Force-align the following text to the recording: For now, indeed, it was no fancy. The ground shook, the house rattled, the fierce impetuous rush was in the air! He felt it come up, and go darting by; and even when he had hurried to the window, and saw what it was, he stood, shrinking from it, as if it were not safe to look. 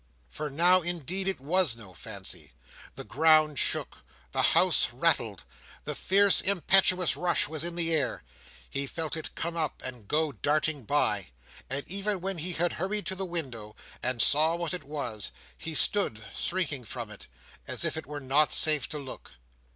For 0.31 0.49
now, 0.49 0.81
indeed, 0.81 1.27
it 1.27 1.39
was 1.39 1.75
no 1.77 1.93
fancy. 1.93 2.53
The 2.95 3.03
ground 3.03 3.59
shook, 3.59 3.97
the 4.31 4.41
house 4.57 4.91
rattled, 4.91 5.43
the 5.83 5.93
fierce 5.93 6.41
impetuous 6.41 7.15
rush 7.15 7.47
was 7.47 7.63
in 7.63 7.75
the 7.75 7.93
air! 7.93 8.23
He 8.67 8.87
felt 8.87 9.15
it 9.15 9.35
come 9.35 9.55
up, 9.55 9.79
and 9.85 10.07
go 10.07 10.31
darting 10.31 10.85
by; 10.85 11.27
and 11.69 11.87
even 11.87 12.19
when 12.19 12.39
he 12.39 12.53
had 12.53 12.73
hurried 12.73 13.05
to 13.05 13.15
the 13.15 13.25
window, 13.25 13.75
and 14.01 14.23
saw 14.23 14.55
what 14.55 14.73
it 14.73 14.85
was, 14.85 15.29
he 15.55 15.75
stood, 15.75 16.19
shrinking 16.33 16.83
from 16.85 17.11
it, 17.11 17.27
as 17.67 17.85
if 17.85 17.95
it 17.95 18.07
were 18.07 18.19
not 18.19 18.51
safe 18.53 18.89
to 18.89 18.97
look. 18.97 19.33